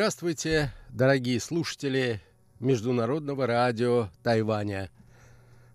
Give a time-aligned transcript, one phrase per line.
[0.00, 2.22] Здравствуйте, дорогие слушатели
[2.58, 4.88] Международного радио Тайваня.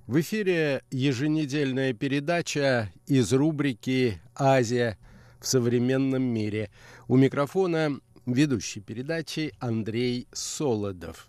[0.07, 4.97] В эфире еженедельная передача из рубрики «Азия
[5.39, 6.71] в современном мире».
[7.07, 11.27] У микрофона ведущий передачи Андрей Солодов.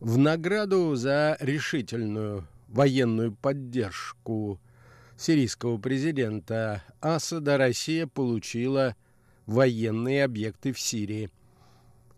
[0.00, 4.58] В награду за решительную военную поддержку
[5.16, 8.96] сирийского президента Асада Россия получила
[9.46, 11.30] военные объекты в Сирии,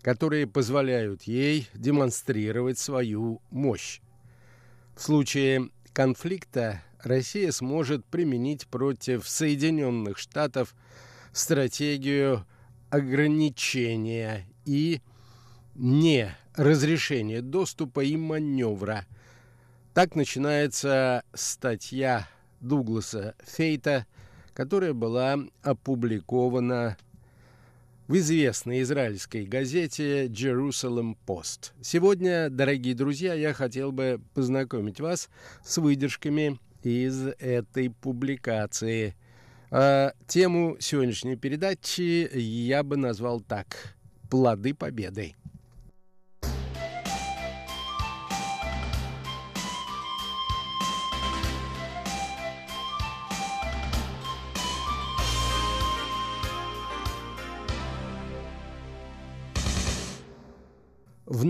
[0.05, 4.01] которые позволяют ей демонстрировать свою мощь.
[4.95, 10.75] В случае конфликта Россия сможет применить против Соединенных Штатов
[11.33, 12.45] стратегию
[12.91, 15.01] ограничения и
[15.75, 19.07] не разрешения доступа и маневра.
[19.95, 22.29] Так начинается статья
[22.61, 24.05] Дугласа Фейта,
[24.53, 26.99] которая была опубликована
[28.07, 31.73] в известной израильской газете Jerusalem Post.
[31.81, 35.31] Сегодня, дорогие друзья, я хотел бы познакомить вас
[35.65, 39.15] с выдержками из этой публикации.
[39.71, 43.97] А тему сегодняшней передачи я бы назвал так
[44.29, 45.35] «Плоды победы».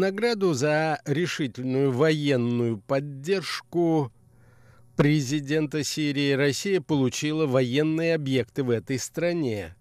[0.04, 4.12] Награду за решительную военную поддержку
[4.96, 9.74] президента Сирии Россия получила военные объекты в этой стране,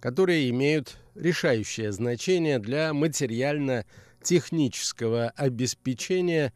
[0.00, 6.52] которые имеют решающее значение для материально-технического обеспечения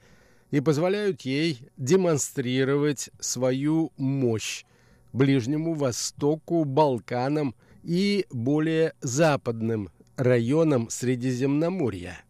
[0.50, 4.64] и позволяют ей демонстрировать свою мощь
[5.12, 12.25] Ближнему Востоку, Балканам и более западным районам Средиземноморья.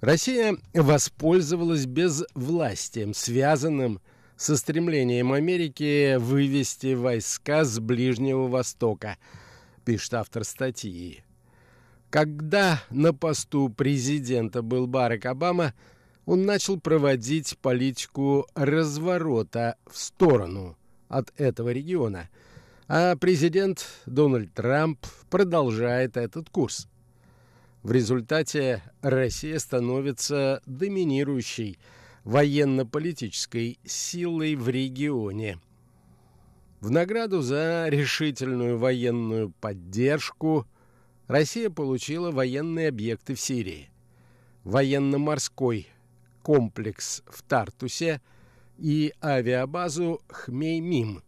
[0.00, 4.00] Россия воспользовалась безвластием, связанным
[4.36, 9.16] со стремлением Америки вывести войска с Ближнего Востока,
[9.86, 11.24] пишет автор статьи.
[12.10, 15.72] Когда на посту президента был Барак Обама,
[16.26, 20.76] он начал проводить политику разворота в сторону
[21.08, 22.28] от этого региона,
[22.86, 26.86] а президент Дональд Трамп продолжает этот курс.
[27.86, 31.78] В результате Россия становится доминирующей
[32.24, 35.60] военно-политической силой в регионе.
[36.80, 40.66] В награду за решительную военную поддержку
[41.28, 43.88] Россия получила военные объекты в Сирии,
[44.64, 45.86] военно-морской
[46.42, 48.20] комплекс в Тартусе
[48.78, 51.22] и авиабазу Хмеймим,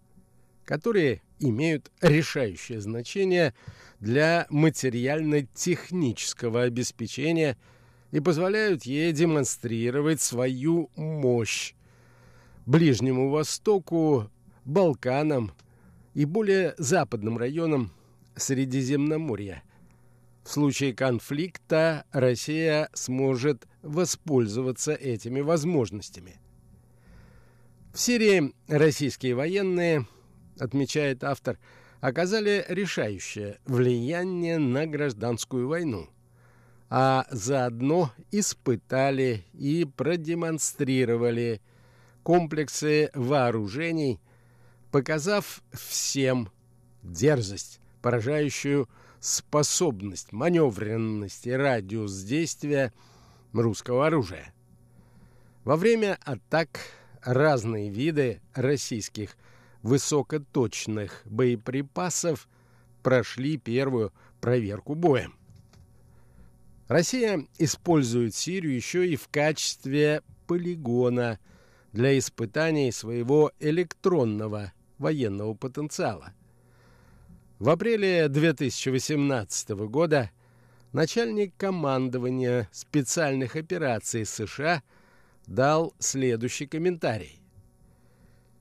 [0.64, 3.52] которые имеют решающее значение
[4.00, 7.56] для материально-технического обеспечения
[8.10, 11.74] и позволяют ей демонстрировать свою мощь
[12.66, 14.30] Ближнему Востоку,
[14.64, 15.52] Балканам
[16.14, 17.92] и более западным районам
[18.36, 19.62] Средиземноморья.
[20.44, 26.40] В случае конфликта Россия сможет воспользоваться этими возможностями.
[27.92, 30.06] В Сирии российские военные–
[30.60, 31.58] отмечает автор,
[32.00, 36.08] оказали решающее влияние на гражданскую войну,
[36.90, 41.60] а заодно испытали и продемонстрировали
[42.22, 44.20] комплексы вооружений,
[44.90, 46.50] показав всем
[47.02, 48.88] дерзость, поражающую
[49.20, 52.92] способность, маневренность и радиус действия
[53.52, 54.52] русского оружия.
[55.64, 56.80] Во время атак
[57.22, 59.36] разные виды российских
[59.82, 62.48] высокоточных боеприпасов
[63.02, 65.34] прошли первую проверку боем.
[66.88, 71.38] Россия использует Сирию еще и в качестве полигона
[71.92, 76.32] для испытаний своего электронного военного потенциала.
[77.58, 80.30] В апреле 2018 года
[80.92, 84.82] начальник командования специальных операций США
[85.46, 87.40] дал следующий комментарий.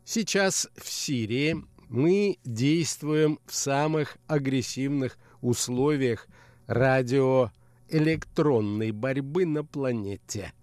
[0.10, 6.30] Сейчас в Сирии мы действуем в самых агрессивных условиях
[6.68, 10.54] радиоэлектронной борьбы на планете.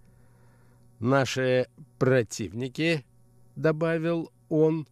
[0.97, 1.67] Наши
[1.99, 3.05] противники,
[3.55, 4.87] добавил он,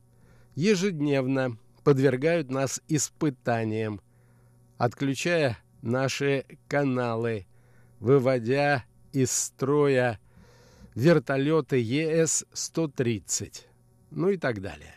[0.54, 4.02] ежедневно подвергают нас испытаниям,
[4.78, 7.48] отключая наши каналы,
[8.00, 10.20] выводя из строя
[10.94, 13.73] вертолеты ЕС-130
[14.16, 14.96] ну и так далее.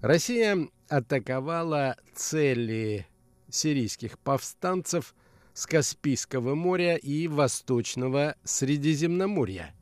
[0.00, 3.06] Россия атаковала цели
[3.48, 5.14] сирийских повстанцев
[5.52, 9.74] с Каспийского моря и Восточного Средиземноморья,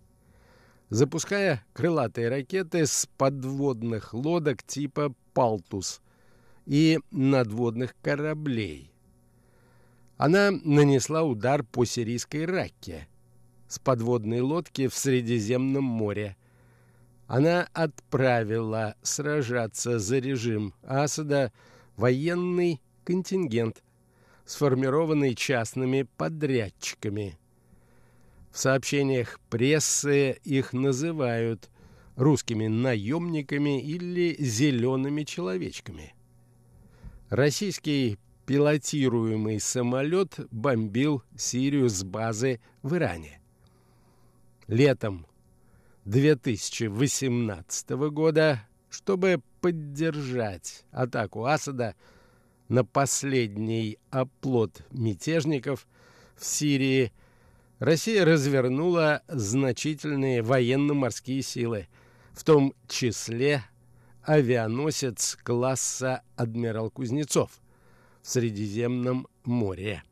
[0.88, 6.00] запуская крылатые ракеты с подводных лодок типа «Палтус»
[6.66, 8.92] и надводных кораблей.
[10.16, 13.08] Она нанесла удар по сирийской Ракке
[13.66, 16.36] с подводной лодки в Средиземном море.
[17.26, 21.52] Она отправила сражаться за режим Асада
[21.96, 23.82] военный контингент–
[24.44, 27.38] сформированный частными подрядчиками.
[28.50, 31.70] В сообщениях прессы их называют
[32.16, 36.14] русскими наемниками или зелеными человечками.
[37.30, 43.40] Российский пилотируемый самолет бомбил Сирию с базы в Иране.
[44.68, 45.26] Летом
[46.04, 51.94] 2018 года, чтобы поддержать атаку Асада,
[52.68, 55.86] на последний оплот мятежников
[56.36, 57.12] в Сирии
[57.78, 61.88] Россия развернула значительные военно-морские силы,
[62.32, 63.64] в том числе
[64.22, 67.50] авианосец класса «Адмирал Кузнецов»
[68.22, 70.02] в Средиземном море.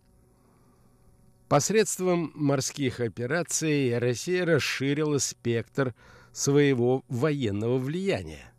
[1.52, 5.94] Посредством морских операций Россия расширила спектр
[6.32, 8.54] своего военного влияния.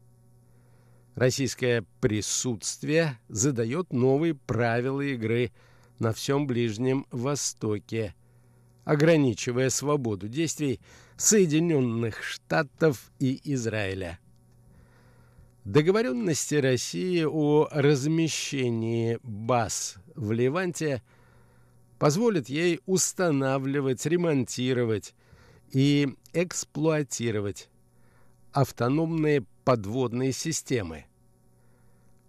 [1.16, 5.52] Российское присутствие задает новые правила игры
[5.98, 8.14] на всем Ближнем Востоке,
[8.84, 10.80] ограничивая свободу действий
[11.18, 14.20] Соединенных Штатов и Израиля.
[15.66, 21.02] Договоренности России о размещении баз в Ливанте
[22.00, 25.14] позволят ей устанавливать, ремонтировать
[25.72, 27.70] и эксплуатировать
[28.52, 31.06] автономные подводные системы.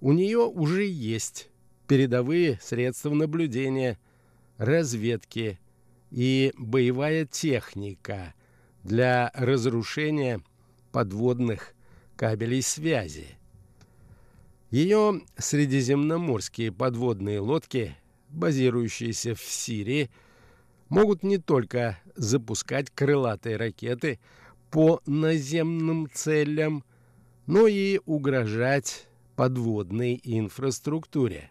[0.00, 1.48] У нее уже есть
[1.86, 3.98] передовые средства наблюдения,
[4.56, 5.58] разведки
[6.10, 8.34] и боевая техника
[8.82, 10.40] для разрушения
[10.92, 11.74] подводных
[12.16, 13.36] кабелей связи.
[14.70, 17.96] Ее средиземноморские подводные лодки,
[18.34, 20.10] базирующиеся в Сирии,
[20.88, 24.18] могут не только запускать крылатые ракеты
[24.70, 26.84] по наземным целям,
[27.46, 31.50] но и угрожать подводной инфраструктуре.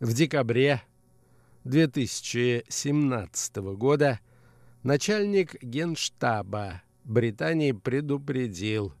[0.00, 0.82] В декабре
[1.64, 4.20] 2017 года
[4.82, 8.94] начальник генштаба Британии предупредил,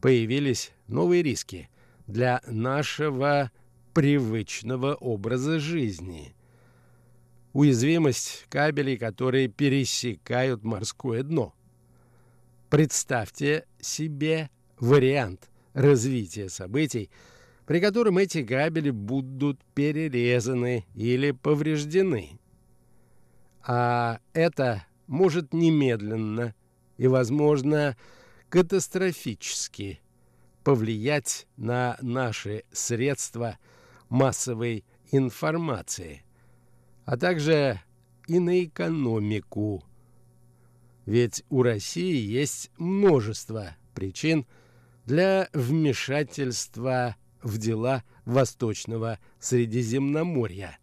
[0.00, 1.70] появились новые риски
[2.06, 3.50] для нашего
[3.94, 6.34] привычного образа жизни.
[7.52, 11.54] Уязвимость кабелей, которые пересекают морское дно.
[12.68, 14.50] Представьте себе
[14.80, 17.10] вариант развития событий,
[17.66, 22.40] при котором эти кабели будут перерезаны или повреждены.
[23.62, 26.54] А это может немедленно
[26.96, 27.96] и, возможно,
[28.48, 30.00] катастрофически
[30.64, 33.58] повлиять на наши средства
[34.14, 36.22] массовой информации,
[37.04, 37.80] а также
[38.28, 39.82] и на экономику.
[41.04, 44.46] Ведь у России есть множество причин
[45.04, 50.78] для вмешательства в дела Восточного Средиземноморья.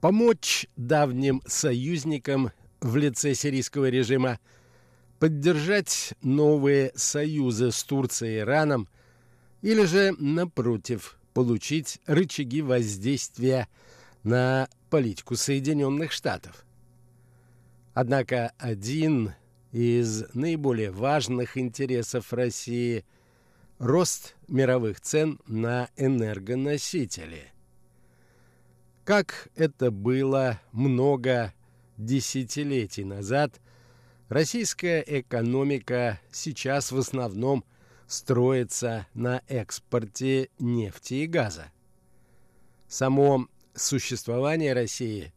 [0.00, 4.38] Помочь давним союзникам в лице сирийского режима
[5.18, 8.88] поддержать новые союзы с Турцией и Ираном
[9.60, 13.68] или же, напротив, получить рычаги воздействия
[14.22, 16.64] на политику Соединенных Штатов.
[17.94, 19.34] Однако один
[19.72, 23.04] из наиболее важных интересов России–
[23.78, 27.52] рост мировых цен на энергоносители.
[29.04, 31.54] Как это было много
[31.96, 33.60] десятилетий назад,
[34.28, 37.64] российская экономика сейчас в основном
[38.08, 41.70] строится на экспорте нефти и газа.
[42.88, 45.32] Само существование России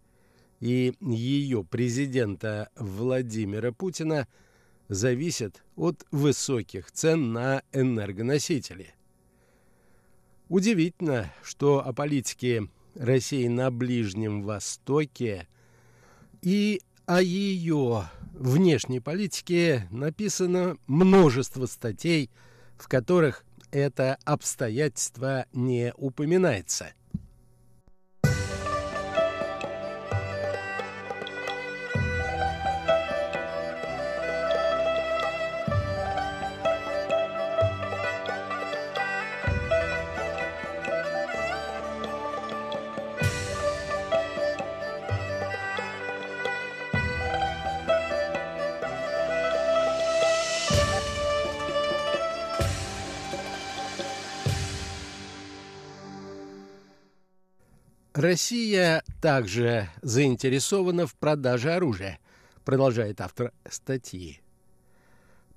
[0.61, 4.27] и ее президента Владимира Путина
[4.87, 8.95] зависит от высоких цен на энергоносители.
[10.47, 15.47] Удивительно, что о политике России на Ближнем Востоке
[16.41, 22.29] и о ее внешней политике написано множество статей,
[22.81, 26.93] в которых это обстоятельство не упоминается–
[58.31, 62.17] Россия также заинтересована в продаже оружия,
[62.63, 64.39] продолжает автор статьи.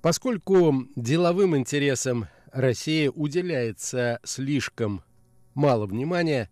[0.01, 5.03] Поскольку деловым интересам России уделяется слишком
[5.53, 6.49] мало внимания,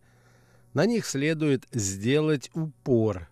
[0.74, 3.28] на них следует сделать упор,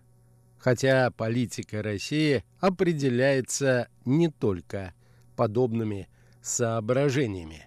[0.58, 4.92] хотя политика России определяется не только
[5.34, 6.10] подобными
[6.42, 7.66] соображениями.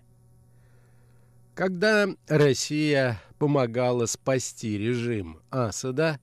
[1.56, 6.20] Когда Россия помогала спасти режим Асада,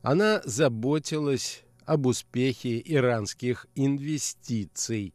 [0.00, 5.12] она заботилась об успехе иранских инвестиций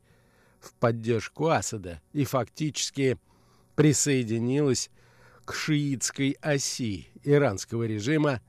[0.60, 3.17] в поддержку Асада и фактически
[3.77, 4.89] присоединилась
[5.46, 8.41] к шиитской оси иранского режима,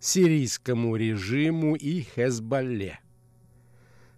[0.00, 2.98] сирийскому режиму и Хезболле.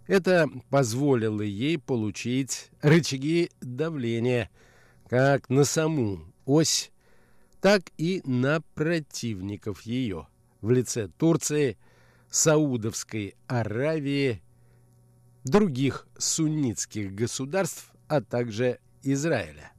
[0.06, 4.48] Это позволило ей получить рычаги давления
[5.12, 6.90] как на саму ось,
[7.60, 10.26] так и на противников ее
[10.62, 11.76] в лице Турции,
[12.30, 14.42] Саудовской Аравии,
[15.44, 19.72] других суннитских государств, а также Израиля.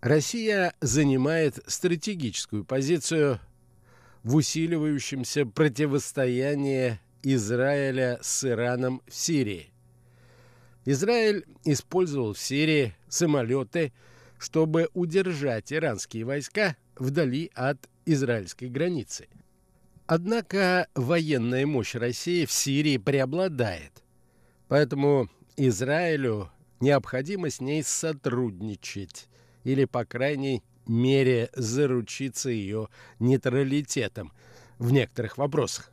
[0.00, 3.38] Россия занимает стратегическую позицию
[4.22, 9.74] в усиливающемся противостоянии Израиля с Ираном в Сирии.
[10.86, 13.92] Израиль использовал в Сирии самолеты,
[14.38, 19.28] чтобы удержать иранские войска вдали от израильской границы.
[20.06, 24.04] Однако военная мощь России в Сирии преобладает,
[24.68, 29.26] поэтому Израилю необходимо с ней сотрудничать
[29.64, 32.88] или, по крайней мере, заручиться ее
[33.18, 34.32] нейтралитетом
[34.78, 35.90] в некоторых вопросах.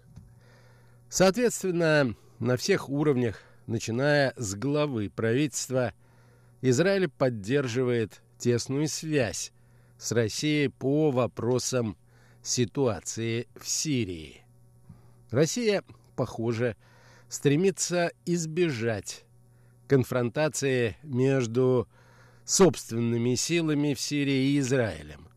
[1.10, 5.94] Соответственно, на всех уровнях, начиная с главы правительства,
[6.62, 9.52] Израиль поддерживает тесную связь
[9.98, 11.98] с Россией по вопросам
[12.42, 14.44] ситуации в Сирии.
[15.32, 15.84] Россия,
[16.16, 16.76] похоже,
[17.30, 19.26] стремится избежать
[19.88, 21.88] конфронтации между
[22.46, 25.28] собственными силами в Сирии и Израилем.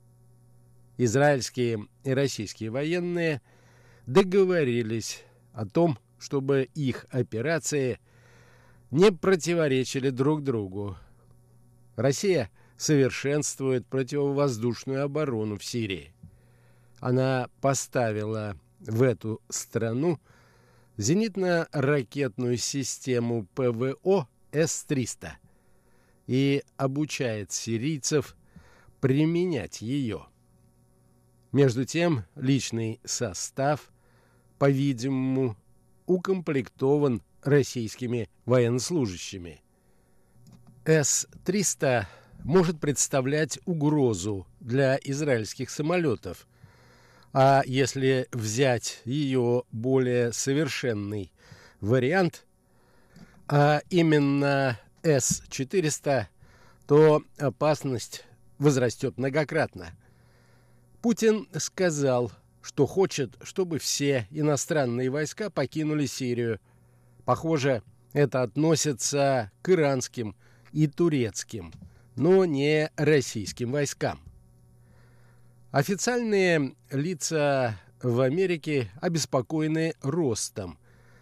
[0.99, 3.43] Израильские и российские военные
[4.07, 8.01] договорились о том, чтобы их операции
[8.91, 10.97] не противоречили друг другу.
[11.97, 16.13] Россия совершенствует противовоздушную оборону в Сирии.
[17.01, 20.21] Она поставила в эту страну
[20.97, 25.33] зенитно-ракетную систему ПВО С-300
[26.27, 28.37] и обучает сирийцев
[29.01, 30.27] применять ее.
[31.53, 33.93] Между тем, личный состав,
[34.59, 35.57] по-видимому,
[36.07, 39.63] укомплектован российскими военнослужащими.
[40.85, 42.07] С-300
[42.45, 46.47] может представлять угрозу для израильских самолетов,
[47.33, 51.33] а если взять ее более совершенный
[51.81, 52.47] вариант,
[53.49, 56.27] а именно С-400,
[56.87, 58.25] то опасность
[58.59, 59.93] возрастет многократно.
[61.03, 62.33] Путин сказал,
[62.67, 66.59] что хочет, чтобы все иностранные войска покинули Сирию.
[67.25, 70.35] Похоже, это относится к иранским
[70.73, 71.73] и турецким,
[72.17, 74.19] но не российским войскам.
[75.71, 80.77] Официальные лица в Америке обеспокоены ростом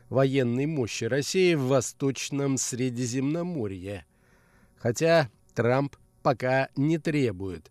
[0.08, 4.06] военной мощи России в Восточном Средиземноморье,
[4.78, 7.70] хотя Трамп пока не требует,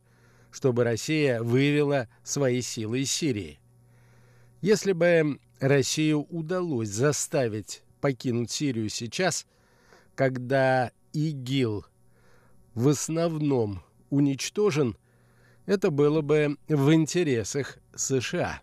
[0.51, 3.60] чтобы Россия вывела свои силы из Сирии.
[4.63, 9.46] Если бы Россию удалось заставить покинуть Сирию сейчас,
[10.15, 11.86] когда ИГИЛ
[12.74, 14.96] в основном уничтожен,
[15.65, 18.62] это было бы в интересах США.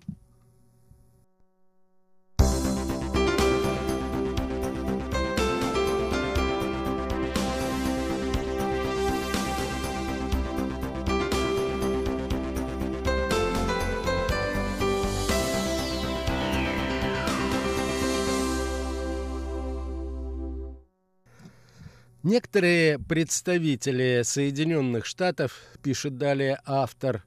[22.23, 27.25] Некоторые представители Соединенных Штатов, пишет далее автор,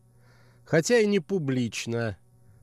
[0.66, 2.16] хотя и не публично,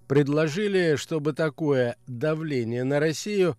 [0.06, 3.58] предложили, чтобы такое давление на Россию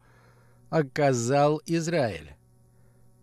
[0.69, 2.31] оказал Израиль.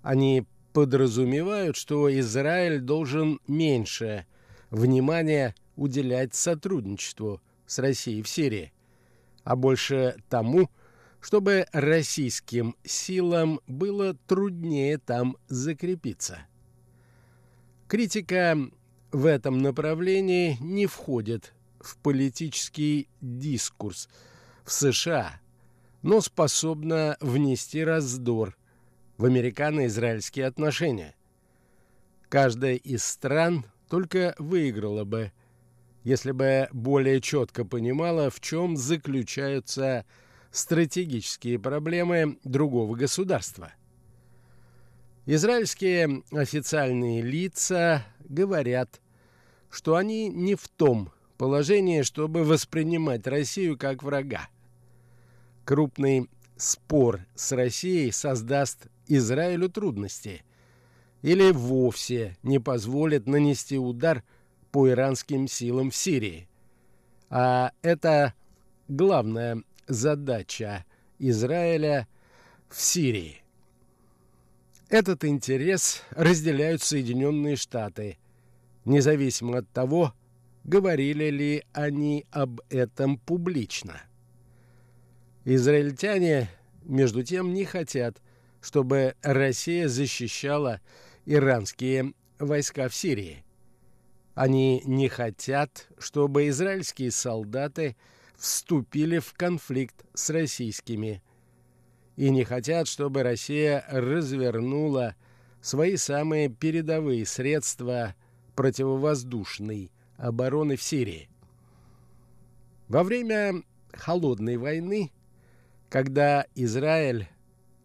[0.02, 4.26] Они подразумевают, что Израиль должен меньше
[4.68, 8.70] внимания уделять сотрудничеству с Россией в Сирии,
[9.44, 10.68] а больше тому,
[11.20, 16.40] чтобы российским силам было труднее там закрепиться.
[17.88, 18.56] Критика
[19.12, 24.08] в этом направлении не входит в политический дискурс
[24.64, 25.40] в США,
[26.02, 28.56] но способна внести раздор
[29.16, 31.14] в американо-израильские отношения.
[32.28, 35.32] Каждая из стран только выиграла бы,
[36.04, 40.04] если бы более четко понимала, в чем заключаются
[40.50, 43.72] стратегические проблемы другого государства.
[45.26, 49.00] Израильские официальные лица говорят,
[49.70, 54.48] что они не в том положении, чтобы воспринимать Россию как врага.
[55.64, 60.42] Крупный спор с Россией создаст Израилю трудности
[61.22, 64.24] или вовсе не позволит нанести удар
[64.70, 66.48] по иранским силам в Сирии.
[67.30, 68.34] А это
[68.88, 70.84] главная задача
[71.18, 72.06] Израиля
[72.68, 73.42] в Сирии.
[74.88, 78.18] Этот интерес разделяют Соединенные Штаты,
[78.84, 80.14] независимо от того,
[80.64, 84.00] говорили ли они об этом публично.
[85.44, 86.50] Израильтяне,
[86.84, 88.22] между тем, не хотят,
[88.60, 90.80] чтобы Россия защищала
[91.26, 93.44] иранские войска в Сирии.
[94.34, 97.96] Они не хотят, чтобы израильские солдаты
[98.38, 101.22] вступили в конфликт с российскими
[102.16, 105.16] и не хотят, чтобы Россия развернула
[105.60, 108.14] свои самые передовые средства
[108.54, 111.28] противовоздушной обороны в Сирии.
[112.88, 115.12] Во время Холодной войны,
[115.88, 117.28] когда Израиль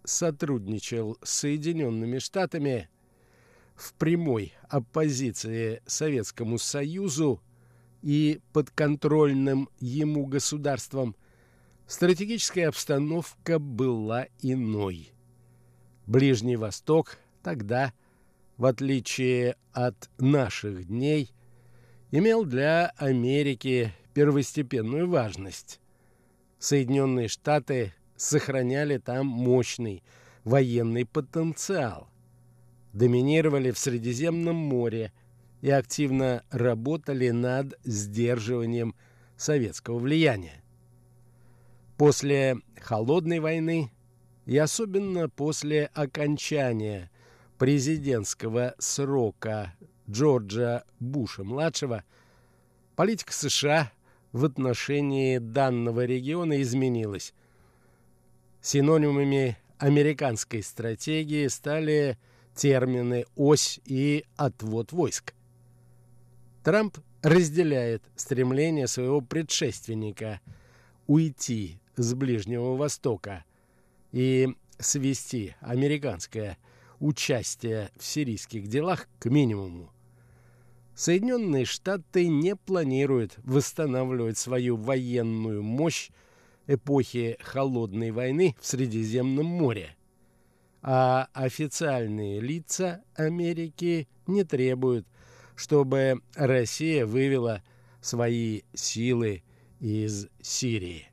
[0.03, 2.89] сотрудничал с Соединенными Штатами
[3.75, 7.41] в прямой оппозиции Советскому Союзу
[8.03, 11.15] и подконтрольным ему государствам,
[11.87, 15.13] стратегическая обстановка была иной.
[16.05, 17.93] Ближний Восток тогда,
[18.57, 21.31] в отличие от наших дней,
[22.11, 25.79] имел для Америки первостепенную важность.
[26.59, 30.03] Соединенные Штаты сохраняли там мощный
[30.43, 32.09] военный потенциал,
[32.91, 35.13] доминировали в Средиземном море
[35.63, 38.95] и активно работали над сдерживанием
[39.37, 40.61] советского влияния.
[41.97, 43.89] После Холодной войны
[44.45, 47.09] и особенно после окончания
[47.57, 49.73] президентского срока
[50.09, 52.03] Джорджа Буша-младшего
[52.97, 53.89] политика США
[54.33, 57.33] в отношении данного региона изменилась.
[58.59, 62.17] Синонимами американской стратегии стали
[62.53, 65.33] термины «ось» и «отвод войск».
[66.63, 70.39] Трамп разделяет стремление своего предшественника
[71.07, 73.43] уйти с Ближнего Востока
[74.13, 74.47] и
[74.79, 76.57] свести американское
[76.99, 79.91] участие в сирийских делах к минимуму.
[80.95, 86.11] Соединенные Штаты не планируют восстанавливать свою военную мощь
[86.67, 89.97] эпохи Холодной войны в Средиземном море,
[90.81, 95.05] а официальные лица Америки не требуют,
[95.55, 97.61] чтобы Россия вывела
[98.01, 99.43] свои силы
[99.79, 101.09] из Сирии.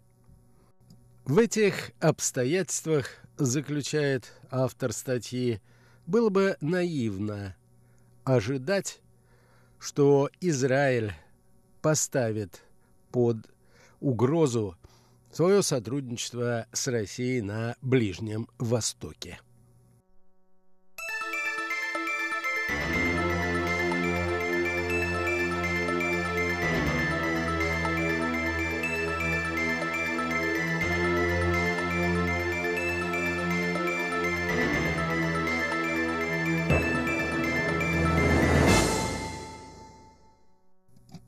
[1.24, 5.60] В этих обстоятельствах, заключает автор статьи,
[6.06, 7.56] было бы наивно
[8.24, 9.00] ожидать,
[9.78, 11.14] что Израиль
[11.80, 12.62] поставит
[13.10, 13.38] под
[14.00, 14.76] угрозу
[15.32, 19.40] свое сотрудничество с Россией на Ближнем Востоке.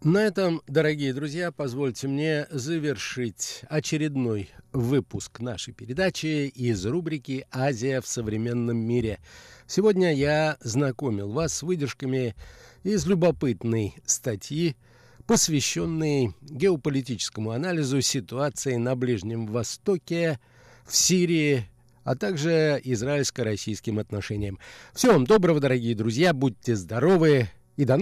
[0.04, 8.08] На этом, дорогие друзья, позвольте мне завершить очередной выпуск нашей передачи из рубрики «Азия в
[8.08, 9.20] современном мире».
[9.68, 12.34] Сегодня я знакомил вас с выдержками
[12.82, 14.74] из любопытной статьи,
[15.24, 20.40] посвященной геополитическому анализу ситуации на Ближнем Востоке,
[20.84, 21.68] в Сирии,
[22.02, 24.58] а также израильско-российским отношениям.
[24.94, 28.00] Всего вам доброго, дорогие друзья, будьте здоровы и до новых